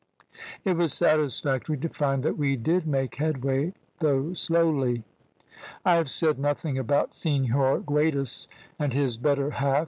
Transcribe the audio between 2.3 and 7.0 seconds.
we did make headway, though slowly. "I have said nothing